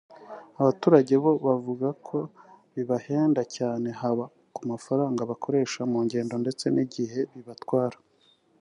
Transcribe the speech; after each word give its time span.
Abaturage 0.61 1.13
bo 1.23 1.31
bavuga 1.45 1.87
ko 2.07 2.17
bibahenda 2.73 3.41
cyane 3.55 3.87
haba 3.99 4.25
ku 4.55 4.61
mafaranga 4.71 5.21
bakoresha 5.31 5.81
mu 5.91 5.99
ngendo 6.05 6.35
ndetse 6.43 6.65
n’igihe 6.75 7.19
bibatwara 7.35 7.97